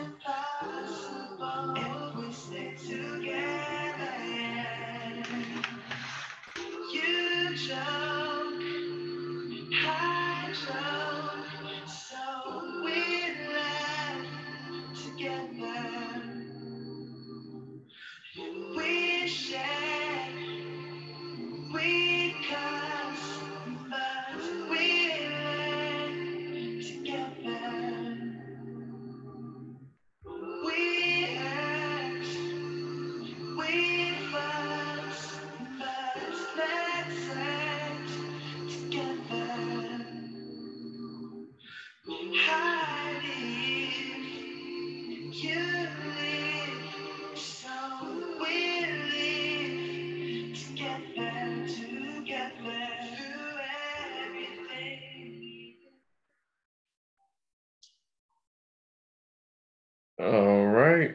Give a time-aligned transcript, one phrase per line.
[0.00, 0.29] Thank you.
[60.18, 61.14] All right.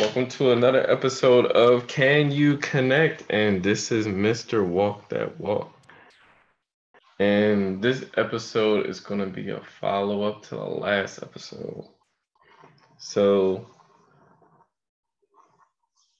[0.00, 3.22] Welcome to another episode of Can You Connect?
[3.30, 4.66] And this is Mr.
[4.66, 5.72] Walk That Walk.
[7.20, 11.86] And this episode is going to be a follow up to the last episode.
[13.02, 13.66] So,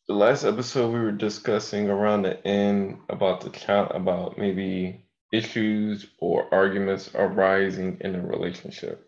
[0.08, 6.06] the last episode we were discussing around the end about the child, about maybe issues
[6.18, 9.06] or arguments arising in a relationship.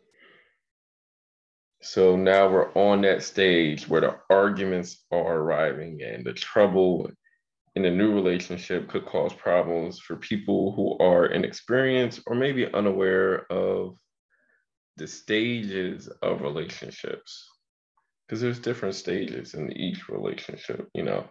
[1.80, 7.10] So now we're on that stage where the arguments are arriving and the trouble
[7.74, 13.50] in a new relationship could cause problems for people who are inexperienced or maybe unaware
[13.50, 13.96] of
[14.98, 17.48] the stages of relationships.
[18.32, 21.26] Because there's different stages in each relationship, you know.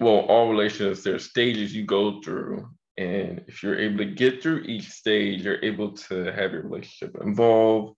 [0.00, 2.68] Well, all relationships, there's stages you go through.
[2.98, 7.16] And if you're able to get through each stage, you're able to have your relationship
[7.20, 7.94] evolve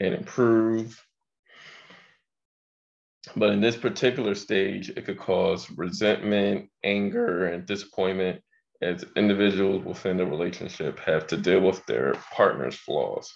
[0.00, 0.96] and improve.
[3.34, 8.42] But in this particular stage, it could cause resentment, anger, and disappointment
[8.80, 13.28] as individuals within the relationship have to deal with their partner's flaws.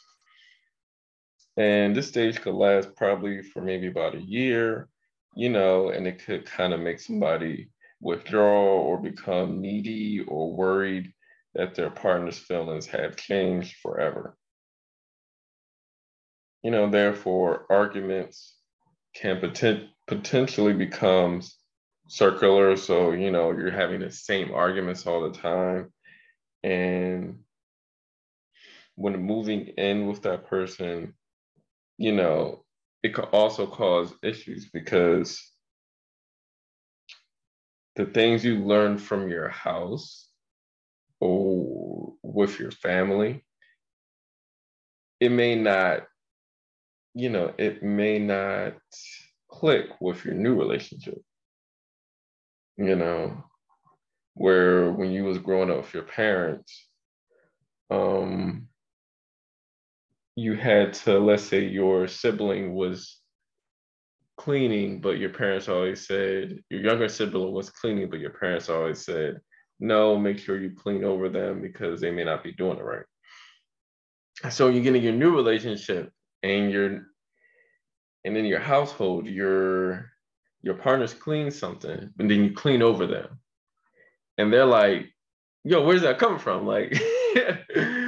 [1.58, 4.88] And this stage could last probably for maybe about a year,
[5.34, 7.12] you know, and it could kind of make hmm.
[7.12, 7.70] somebody
[8.00, 11.12] withdraw or become needy or worried
[11.54, 14.36] that their partner's feelings have changed forever
[16.62, 18.54] you know, therefore, arguments
[19.14, 21.42] can poten- potentially become
[22.08, 22.76] circular.
[22.76, 25.92] So, you know, you're having the same arguments all the time.
[26.62, 27.40] And
[28.96, 31.14] when moving in with that person,
[31.98, 32.64] you know,
[33.03, 35.42] it could also cause issues because
[37.97, 40.28] the things you learn from your house
[41.20, 43.44] or with your family,
[45.20, 46.04] it may not
[47.14, 48.75] you know, it may not
[49.48, 51.20] click with your new relationship.
[52.76, 53.42] You know,
[54.34, 56.87] where when you was growing up with your parents,
[57.90, 58.68] um,
[60.38, 63.19] you had to, let's say your sibling was
[64.37, 69.05] cleaning, but your parents always said, your younger sibling was cleaning, but your parents always
[69.05, 69.40] said,
[69.81, 73.05] no, make sure you clean over them because they may not be doing it right.
[74.49, 76.12] So you get in your new relationship
[76.44, 77.00] and you're
[78.25, 80.12] and in your household your
[80.62, 83.41] your partners clean something and then you clean over them
[84.37, 85.06] and they're like
[85.64, 86.96] yo where's that coming from like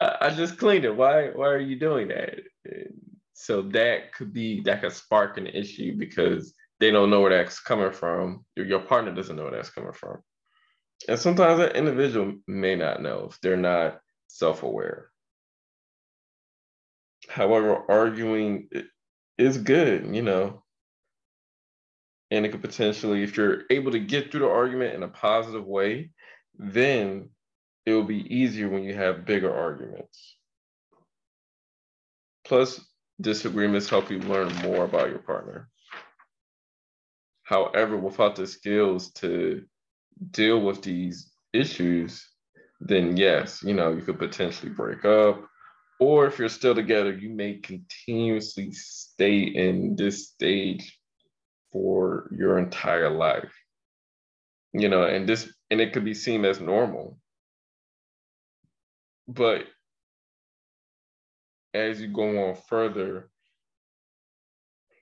[0.00, 0.96] I, just cleaned it.
[0.96, 2.40] Why why are you doing that?
[2.64, 2.94] And
[3.34, 7.60] so that could be that could spark an issue because they don't know where that's
[7.60, 8.44] coming from.
[8.56, 10.22] Your partner doesn't know where that's coming from.
[11.08, 15.10] And sometimes that individual may not know if they're not self-aware.
[17.28, 18.68] However, arguing
[19.38, 20.62] is good, you know.
[22.30, 25.66] And it could potentially, if you're able to get through the argument in a positive
[25.66, 26.10] way,
[26.58, 27.30] then
[27.90, 30.36] it will be easier when you have bigger arguments.
[32.44, 32.80] Plus,
[33.20, 35.68] disagreements help you learn more about your partner.
[37.42, 39.64] However, without the skills to
[40.30, 42.26] deal with these issues,
[42.80, 45.44] then yes, you know, you could potentially break up
[46.00, 50.98] or if you're still together, you may continuously stay in this stage
[51.72, 53.52] for your entire life.
[54.72, 57.18] You know, and this and it could be seen as normal.
[59.30, 59.66] But
[61.72, 63.30] as you go on further,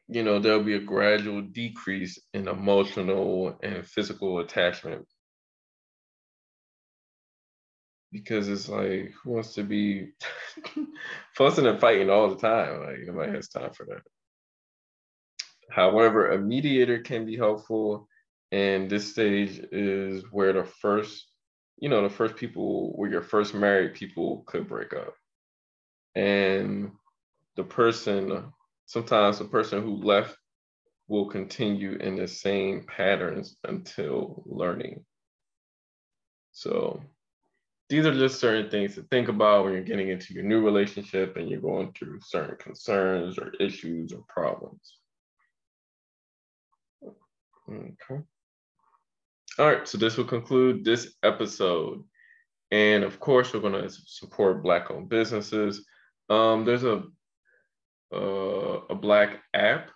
[0.06, 5.06] you know, there'll be a gradual decrease in emotional and physical attachment
[8.12, 10.10] because it's like who wants to be
[11.34, 12.82] fussing and fighting all the time?
[12.84, 14.02] Like nobody has time for that.
[15.70, 18.08] However, a mediator can be helpful,
[18.52, 21.27] and this stage is where the first,
[21.80, 25.14] you know, the first people where your first married people could break up,
[26.14, 26.90] and
[27.56, 28.52] the person,
[28.86, 30.36] sometimes the person who left
[31.08, 35.04] will continue in the same patterns until learning.
[36.52, 37.00] So
[37.88, 41.36] these are just certain things to think about when you're getting into your new relationship
[41.36, 44.98] and you're going through certain concerns or issues or problems.
[47.70, 48.22] Okay.
[49.58, 52.04] All right, so this will conclude this episode.
[52.70, 55.84] And of course, we're going to support Black owned businesses.
[56.28, 57.02] Um, there's a,
[58.14, 59.90] uh, a Black app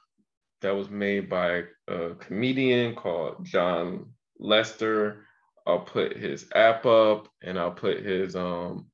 [0.62, 5.26] that was made by a comedian called Jon Laster.
[5.66, 8.86] I'll put his app up and I'll put his um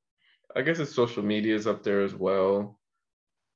[0.54, 2.77] I guess his social medias up there as well.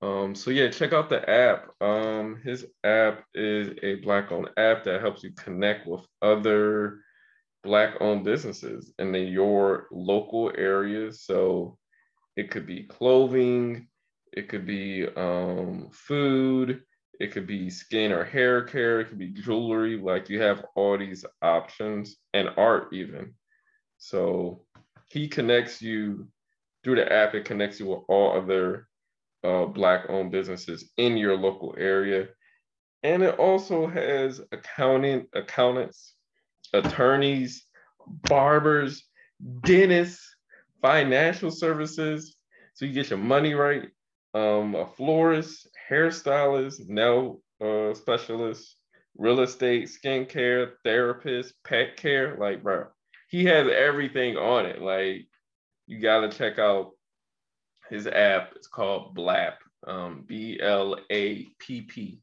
[0.03, 1.69] Um, so yeah, check out the app.
[1.81, 6.99] Um, his app is a black-owned app that helps you connect with other
[7.63, 11.23] black-owned businesses in the, your local areas.
[11.23, 11.79] So
[12.37, 13.87] it could be clothing,
[14.33, 16.83] it could be um, food,
[17.21, 19.97] it could be skin or hair care, it could be jewelry.
[19.97, 23.35] Like you have all these options and art even.
[23.99, 24.65] So
[25.11, 26.27] he connects you
[26.83, 27.37] through the app.
[27.37, 28.89] It connects you with all other
[29.45, 32.29] uh, black-owned businesses in your local area,
[33.03, 36.15] and it also has accounting, accountants,
[36.73, 37.67] attorneys,
[38.29, 39.05] barbers,
[39.65, 40.37] dentists,
[40.81, 42.37] financial services.
[42.75, 43.89] So you get your money right.
[44.35, 48.77] Um, a florist, hairstylist, nail uh, specialist,
[49.19, 52.37] real estate, skincare, therapist, pet care.
[52.39, 52.87] Like, bro,
[53.29, 54.81] he has everything on it.
[54.81, 55.27] Like,
[55.87, 56.93] you gotta check out
[57.93, 58.55] his app.
[58.57, 59.57] It's called Blapp,
[59.87, 62.23] um, B L A P P,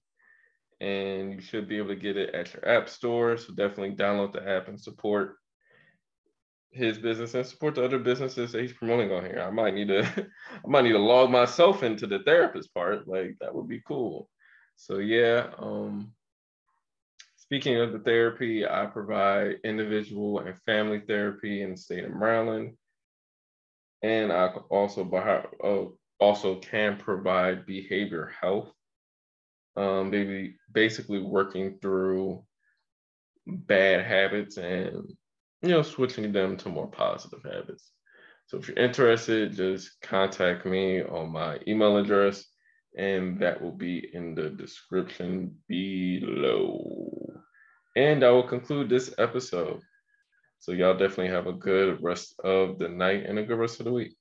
[0.81, 3.37] and you should be able to get it at your app store.
[3.37, 5.35] So definitely download the app and support
[6.71, 9.43] his business and support the other businesses that he's promoting on here.
[9.45, 13.07] I might need to I might need to log myself into the therapist part.
[13.07, 14.27] Like that would be cool.
[14.75, 16.13] So yeah, um
[17.37, 22.73] speaking of the therapy, I provide individual and family therapy in the state of Maryland.
[24.01, 25.09] And I also
[25.63, 25.85] uh,
[26.19, 28.71] also can provide behavior health.
[29.75, 32.43] Um, maybe basically working through
[33.47, 35.13] bad habits and
[35.61, 37.91] you know, switching them to more positive habits.
[38.47, 42.45] So if you're interested, just contact me on my email address,
[42.97, 47.41] and that will be in the description below.
[47.95, 49.81] And I will conclude this episode.
[50.59, 53.85] So y'all definitely have a good rest of the night and a good rest of
[53.85, 54.18] the week.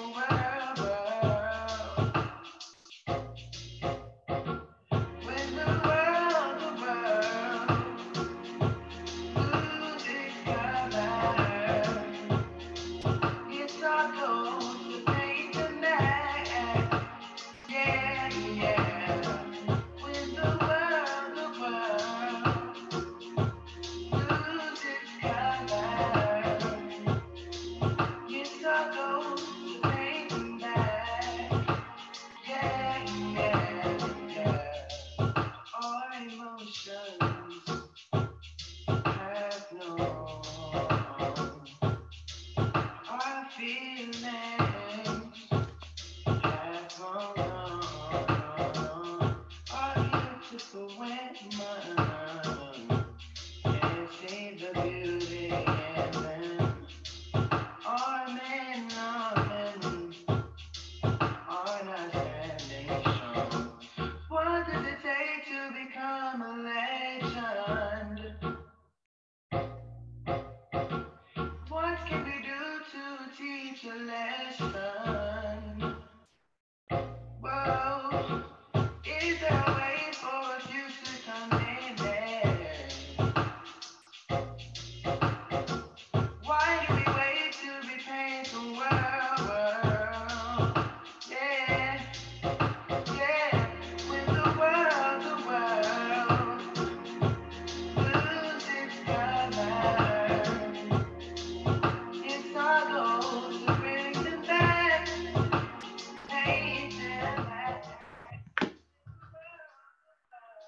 [0.00, 0.39] Feeling